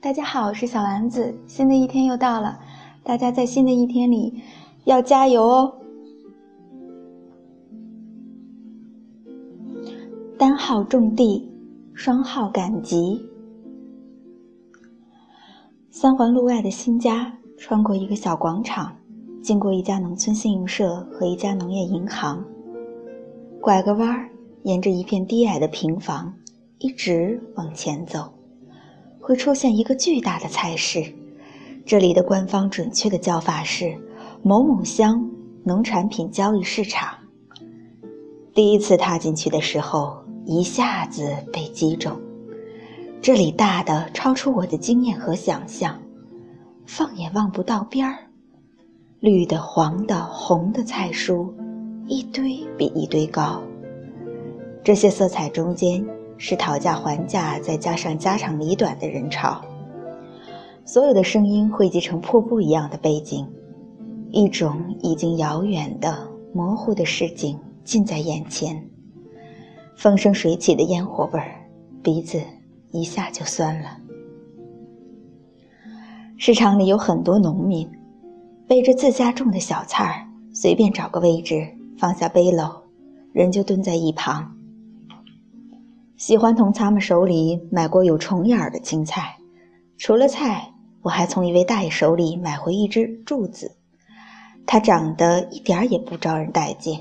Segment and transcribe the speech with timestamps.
[0.00, 1.34] 大家好，我是小丸子。
[1.48, 2.60] 新的一天又到了，
[3.02, 4.40] 大家在新的一天里
[4.84, 5.74] 要加油哦！
[10.38, 11.50] 单号种地，
[11.92, 13.20] 双号赶集。
[15.90, 18.96] 三环路外的新家，穿过一个小广场，
[19.42, 22.44] 经过一家农村信用社和一家农业银行，
[23.60, 24.30] 拐个弯，
[24.62, 26.32] 沿着一片低矮的平房，
[26.78, 28.35] 一直往前走。
[29.26, 31.04] 会出现一个巨大的菜市，
[31.84, 33.98] 这里的官方准确的叫法是
[34.40, 35.28] 某某乡
[35.64, 37.18] 农产品交易市场。
[38.54, 42.16] 第一次踏进去的时候，一下子被击中。
[43.20, 46.00] 这里大的超出我的经验和想象，
[46.86, 48.16] 放眼望不到边儿，
[49.18, 51.52] 绿的、黄的、红的菜蔬，
[52.06, 53.60] 一堆比一堆高。
[54.84, 56.06] 这些色彩中间。
[56.38, 59.64] 是讨价还价，再加上家长里短的人潮，
[60.84, 63.46] 所有的声音汇集成瀑布一样的背景，
[64.30, 68.88] 一种已经遥远的、模糊的市井近在眼前。
[69.96, 71.66] 风生水起的烟火味儿，
[72.02, 72.38] 鼻子
[72.90, 73.96] 一下就酸了。
[76.36, 77.90] 市场里有很多农民，
[78.68, 82.70] 背着自家种的小菜儿，随便找个位置放下背篓，
[83.32, 84.55] 人就蹲在一旁。
[86.16, 89.36] 喜欢从他们手里买过有虫眼儿的青菜，
[89.98, 90.72] 除了菜，
[91.02, 93.70] 我还从一位大爷手里买回一只柱子，
[94.66, 96.98] 它长得一点儿也不招人待见，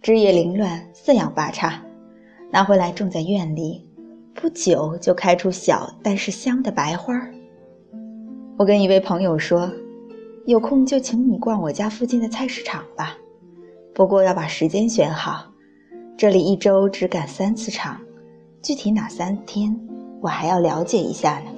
[0.00, 1.82] 枝叶凌乱，四仰八叉，
[2.50, 3.86] 拿回来种在院里，
[4.34, 7.34] 不久就开出小但是香的白花儿。
[8.56, 9.70] 我跟一位朋友说，
[10.46, 13.18] 有空就请你逛我家附近的菜市场吧，
[13.94, 15.44] 不过要把时间选好，
[16.16, 18.00] 这里一周只赶三次场。
[18.62, 19.74] 具体哪三天，
[20.20, 21.50] 我还要了解一下呢。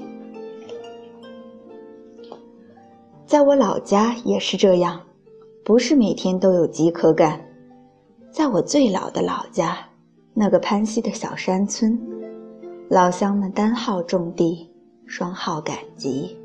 [3.26, 5.00] 在我老家也是这样，
[5.64, 7.40] 不是每天都有集可干。
[8.30, 9.78] 在我最老的老家，
[10.32, 11.98] 那个潘溪的小山村，
[12.88, 14.70] 老乡们单号种地，
[15.06, 16.36] 双号赶集。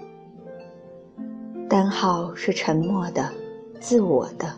[1.69, 3.31] 单号是沉默的、
[3.79, 4.51] 自我的，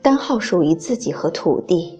[0.00, 1.98] 单号属于自己和土地。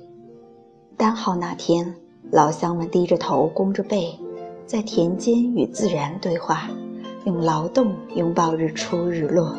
[0.97, 1.93] 单号那天。
[2.33, 4.19] 老乡们低着头，弓着背，
[4.65, 6.67] 在田间与自然对话，
[7.27, 9.55] 用劳动拥抱日出日落。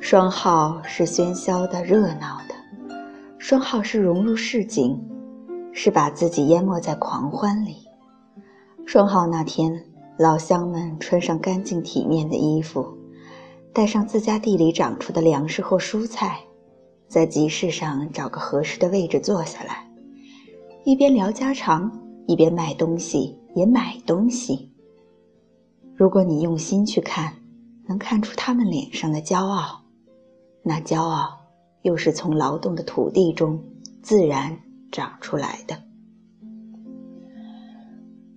[0.00, 2.54] 双号是喧嚣的、热闹的，
[3.36, 4.96] 双号是融入市井，
[5.72, 7.78] 是把自己淹没在狂欢里。
[8.86, 9.86] 双号那天，
[10.20, 12.86] 老乡们穿上干净体面的衣服，
[13.72, 16.38] 带上自家地里长出的粮食或蔬菜，
[17.08, 19.87] 在集市上找个合适的位置坐下来。
[20.84, 21.90] 一边聊家常，
[22.26, 24.70] 一边卖东西，也买东西。
[25.94, 27.34] 如果你用心去看，
[27.86, 29.82] 能看出他们脸上的骄傲，
[30.62, 31.40] 那骄傲
[31.82, 33.62] 又是从劳动的土地中
[34.02, 34.56] 自然
[34.90, 35.76] 长出来的。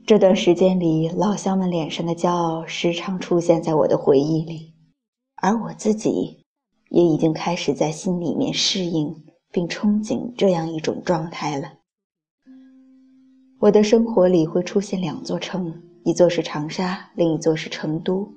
[0.05, 4.73] 这段时间里，老乡们脸上的骄傲时常出现在我的回忆里，
[5.35, 6.43] 而我自己
[6.89, 9.15] 也已经开始在心里面适应
[9.51, 11.80] 并憧憬这样一种状态了。
[13.61, 15.71] 我的生活里会出现两座城，
[16.03, 18.27] 一座是长沙，另一座是成都。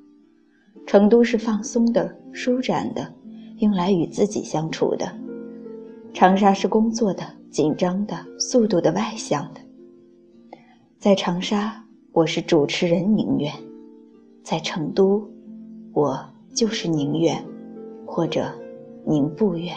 [0.86, 3.10] 成都是放松的、舒展的，
[3.56, 5.06] 用来与自己相处的；
[6.12, 9.62] 长沙是工作的、紧张的、速度的、外向的。
[10.98, 11.82] 在长沙，
[12.12, 13.50] 我是主持人宁远；
[14.42, 15.26] 在成都，
[15.94, 16.22] 我
[16.54, 17.42] 就是宁远，
[18.04, 18.52] 或者
[19.06, 19.74] 宁不远。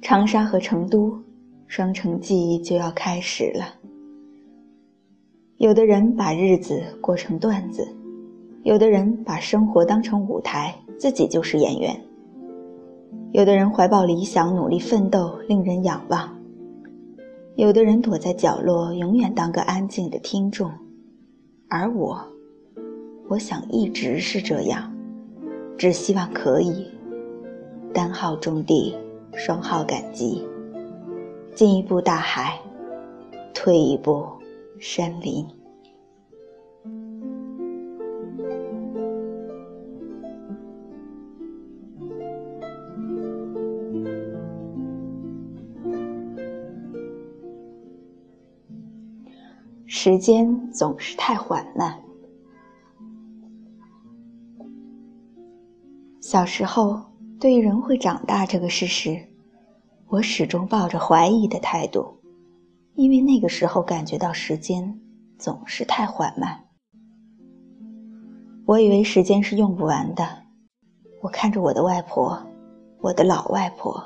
[0.00, 1.22] 长沙和成都。
[1.66, 3.74] 双城记忆就要开始了。
[5.58, 7.88] 有的人把日子过成段子，
[8.62, 11.98] 有的人把生活当成舞台，自己就是演员。
[13.32, 16.28] 有的人怀抱理想，努力奋斗，令人仰望；
[17.56, 20.70] 有的人躲在角落，永远当个安静的听众。
[21.68, 22.22] 而我，
[23.28, 24.94] 我想一直是这样，
[25.76, 26.86] 只希望可以
[27.92, 28.94] 单号种地，
[29.32, 30.44] 双号赶集。
[31.56, 32.60] 进一步大海，
[33.54, 34.28] 退一步
[34.78, 35.48] 山林。
[49.86, 51.98] 时间总是太缓慢。
[56.20, 57.00] 小时候，
[57.40, 59.35] 对于人会长大这个事实。
[60.08, 62.06] 我始终抱着怀疑的态度，
[62.94, 65.00] 因为那个时候感觉到时间
[65.36, 66.64] 总是太缓慢。
[68.66, 70.24] 我以为时间是用不完的。
[71.22, 72.40] 我看着我的外婆，
[73.00, 74.00] 我的老外婆，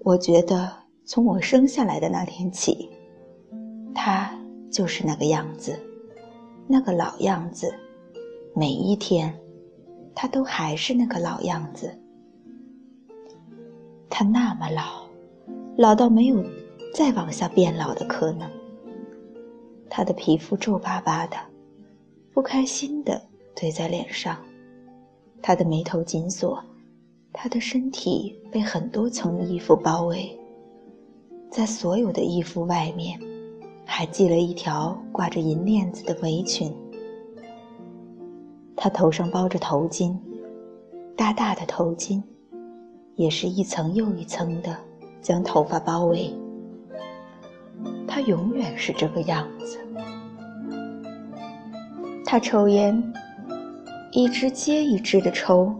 [0.00, 0.72] 我觉得
[1.04, 2.88] 从我生下来的那天起，
[3.94, 4.30] 她
[4.72, 5.78] 就是那个样子，
[6.66, 7.74] 那个老样子，
[8.54, 9.38] 每一天，
[10.14, 12.00] 她都还是那个老样子。
[14.16, 15.08] 他那么老，
[15.76, 16.44] 老到没有。
[16.94, 18.48] 再往下变老的可能。
[19.90, 21.36] 他的皮肤皱巴巴的，
[22.32, 23.20] 不开心的
[23.56, 24.36] 堆在脸上，
[25.42, 26.62] 他的眉头紧锁，
[27.32, 30.38] 他的身体被很多层衣服包围，
[31.50, 33.18] 在所有的衣服外面，
[33.84, 36.72] 还系了一条挂着银链子的围裙。
[38.76, 40.16] 他头上包着头巾，
[41.16, 42.22] 大大的头巾，
[43.16, 44.76] 也是一层又一层的
[45.20, 46.32] 将头发包围。
[48.06, 49.78] 他永远是这个样子。
[52.24, 53.12] 他抽烟，
[54.12, 55.72] 一支接一支的抽。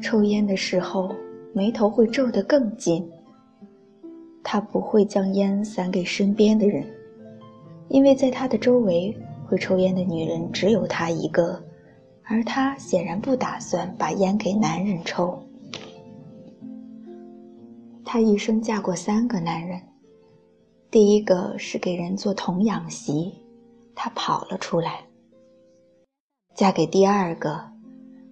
[0.00, 1.14] 抽烟的时候，
[1.52, 3.06] 眉头会皱得更紧。
[4.42, 6.86] 他不会将烟散给身边的人，
[7.88, 9.14] 因为在他的周围，
[9.46, 11.62] 会抽烟的女人只有他一个，
[12.24, 15.42] 而他显然不打算把烟给男人抽。
[18.10, 19.78] 她一生嫁过三个男人。
[20.90, 23.34] 第一个是给人做童养媳，
[23.94, 25.04] 她跑了出来。
[26.54, 27.70] 嫁给第二个，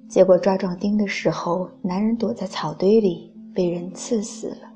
[0.09, 4.73] 结果抓壮丁的时候，男人躲在草堆里被人刺死了。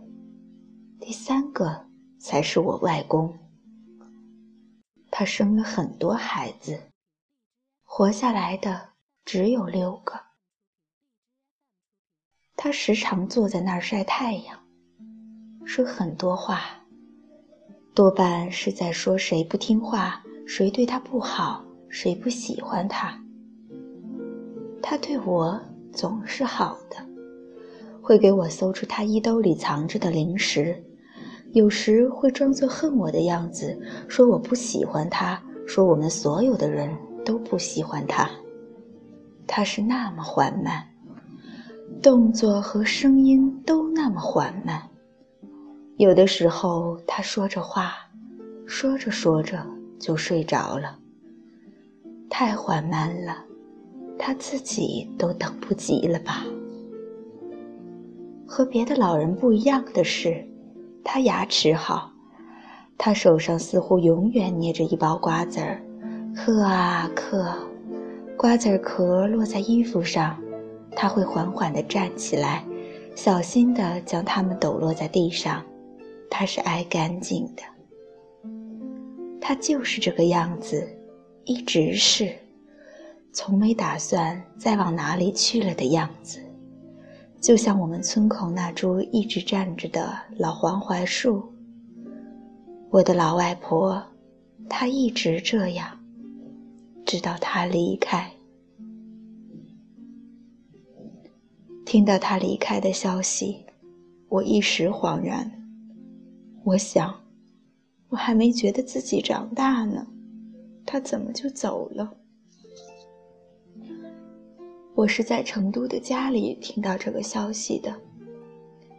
[1.00, 1.86] 第三个
[2.18, 3.34] 才是我外公。
[5.10, 6.78] 他生了很多孩子，
[7.84, 8.90] 活下来的
[9.24, 10.20] 只有六个。
[12.54, 14.59] 他时常坐在那儿晒太阳，
[15.72, 16.62] 说很多话。
[17.94, 23.16] 多半是在说谁不听话，谁对他不好，谁不喜欢他。
[24.82, 25.60] 他对我
[25.92, 26.96] 总是好的，
[28.02, 30.82] 会给我搜出他衣兜里藏着的零食，
[31.52, 36.92] 有时会装作恨我的样子，说我不喜欢他，说我们所有的人
[37.24, 38.28] 都不喜欢他。
[39.46, 40.84] 他是那么缓慢，
[42.02, 44.89] 动作和声音都那么缓慢。
[46.00, 47.92] 有的时候，他说着话，
[48.64, 49.62] 说着说着
[49.98, 50.98] 就睡着了。
[52.30, 53.36] 太缓慢了，
[54.18, 56.42] 他自己都等不及了吧？
[58.48, 60.42] 和别的老人不一样的是，
[61.04, 62.10] 他牙齿好，
[62.96, 65.82] 他手上似乎永远捏着一包瓜子儿，
[66.34, 67.54] 嗑啊嗑，
[68.38, 70.34] 瓜子壳落在衣服上，
[70.96, 72.64] 他会缓缓地站起来，
[73.14, 75.62] 小心地将它们抖落在地上。
[76.30, 77.62] 他是爱干净的，
[79.40, 80.88] 他就是这个样子，
[81.44, 82.32] 一直是，
[83.32, 86.40] 从没打算再往哪里去了的样子，
[87.40, 91.42] 就像我们村口那株一直站着的老黄槐树。
[92.90, 94.02] 我的老外婆，
[94.68, 95.98] 她一直这样，
[97.04, 98.30] 直到她离开。
[101.84, 103.64] 听到她离开的消息，
[104.28, 105.59] 我一时恍然。
[106.62, 107.14] 我想，
[108.10, 110.06] 我还没觉得自己长大呢，
[110.84, 112.12] 他怎么就走了？
[114.94, 117.94] 我是在成都的家里听到这个消息的。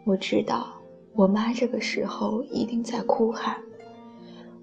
[0.04, 0.72] 我知道
[1.14, 3.56] 我妈这个时候一定在哭喊。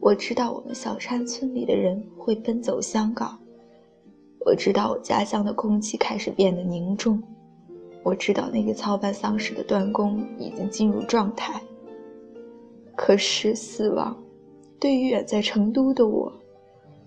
[0.02, 3.38] 我知道我们小山村里的人会奔走相告。
[4.46, 7.22] 我知道我家乡的空气开始变得凝重。
[8.04, 11.62] 我知道那个操办丧事的段工已经进入状态。
[13.02, 14.22] 可是死亡，
[14.78, 16.30] 对于远在成都的我，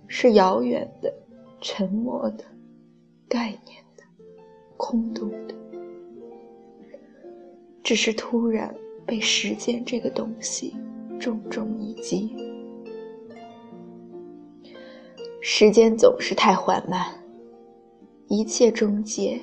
[0.06, 1.12] 是遥远的、
[1.60, 2.42] 沉默的、
[3.28, 4.02] 概念的、
[4.78, 5.54] 空洞的。
[7.82, 10.74] 只是突然被时间这个东西
[11.20, 12.34] 重重一击。
[15.42, 17.22] 时间总是太缓慢，
[18.28, 19.38] 一切终结，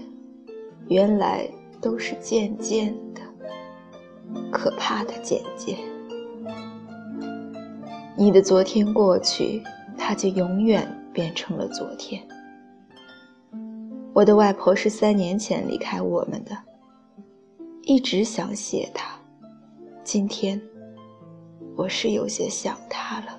[0.87, 1.47] 原来
[1.79, 3.21] 都是渐渐的，
[4.51, 5.77] 可怕的渐渐。
[8.21, 9.63] 你的昨天过去，
[9.97, 12.21] 它就永远变成了昨天。
[14.11, 16.51] 我的外婆是三年前离开我们的，
[17.83, 19.17] 一直想写她。
[20.03, 20.61] 今天，
[21.77, 23.38] 我是有些想她了。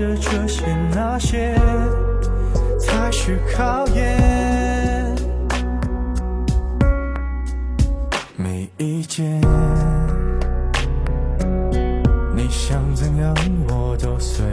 [0.00, 0.64] 的这些
[0.94, 1.54] 那些，
[2.80, 5.14] 才是考验。
[8.34, 9.38] 没意见。
[12.34, 13.34] 你想怎样
[13.68, 14.46] 我都随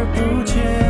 [0.00, 0.89] 而不见，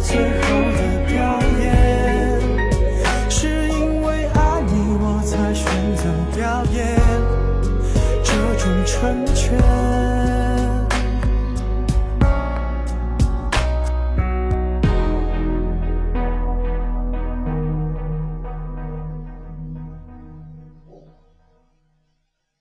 [0.00, 0.87] 最后的